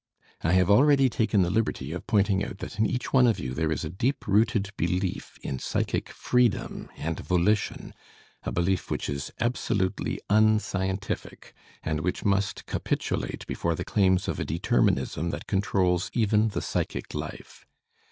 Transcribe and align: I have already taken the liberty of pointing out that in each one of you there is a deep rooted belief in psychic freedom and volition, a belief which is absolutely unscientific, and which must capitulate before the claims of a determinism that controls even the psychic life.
I 0.41 0.53
have 0.53 0.67
already 0.71 1.09
taken 1.11 1.43
the 1.43 1.51
liberty 1.51 1.91
of 1.91 2.07
pointing 2.07 2.43
out 2.43 2.57
that 2.57 2.79
in 2.79 2.87
each 2.87 3.13
one 3.13 3.27
of 3.27 3.37
you 3.37 3.53
there 3.53 3.71
is 3.71 3.85
a 3.85 3.89
deep 3.91 4.25
rooted 4.25 4.71
belief 4.75 5.37
in 5.43 5.59
psychic 5.59 6.09
freedom 6.09 6.89
and 6.97 7.19
volition, 7.19 7.93
a 8.41 8.51
belief 8.51 8.89
which 8.89 9.07
is 9.07 9.31
absolutely 9.39 10.19
unscientific, 10.27 11.53
and 11.83 11.99
which 12.01 12.25
must 12.25 12.65
capitulate 12.65 13.45
before 13.45 13.75
the 13.75 13.85
claims 13.85 14.27
of 14.27 14.39
a 14.39 14.43
determinism 14.43 15.29
that 15.29 15.45
controls 15.45 16.09
even 16.15 16.47
the 16.47 16.63
psychic 16.63 17.13
life. 17.13 17.67